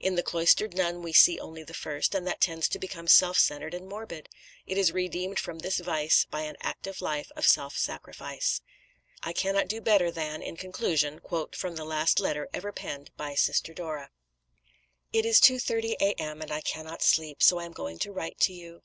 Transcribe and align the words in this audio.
In 0.00 0.14
the 0.14 0.22
cloistered 0.22 0.74
nun 0.74 1.02
we 1.02 1.12
see 1.12 1.38
only 1.38 1.62
the 1.62 1.74
first, 1.74 2.14
and 2.14 2.26
that 2.26 2.40
tends 2.40 2.66
to 2.66 2.78
become 2.78 3.06
self 3.06 3.38
centred 3.38 3.74
and 3.74 3.86
morbid; 3.86 4.30
it 4.66 4.78
is 4.78 4.90
redeemed 4.90 5.38
from 5.38 5.58
this 5.58 5.80
vice 5.80 6.24
by 6.30 6.44
an 6.44 6.56
active 6.62 7.02
life 7.02 7.30
of 7.36 7.46
self 7.46 7.76
sacrifice. 7.76 8.62
I 9.22 9.34
cannot 9.34 9.68
do 9.68 9.82
better 9.82 10.10
than, 10.10 10.40
in 10.40 10.56
conclusion, 10.56 11.18
quote 11.18 11.54
from 11.54 11.76
the 11.76 11.84
last 11.84 12.20
letter 12.20 12.48
ever 12.54 12.72
penned 12.72 13.10
by 13.18 13.34
Sister 13.34 13.74
Dora: 13.74 14.08
"It 15.12 15.26
is 15.26 15.42
2.30 15.42 15.96
A.M., 16.00 16.40
and 16.40 16.50
I 16.50 16.62
cannot 16.62 17.02
sleep, 17.02 17.42
so 17.42 17.58
I 17.58 17.66
am 17.66 17.72
going 17.72 17.98
to 17.98 18.12
write 18.12 18.40
to 18.40 18.54
you. 18.54 18.82